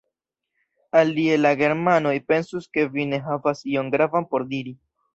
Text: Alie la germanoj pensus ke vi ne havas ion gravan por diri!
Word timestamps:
Alie 1.01 1.35
la 1.43 1.51
germanoj 1.59 2.15
pensus 2.33 2.67
ke 2.79 2.89
vi 2.97 3.09
ne 3.13 3.23
havas 3.31 3.65
ion 3.75 3.97
gravan 3.99 4.31
por 4.35 4.51
diri! 4.57 4.79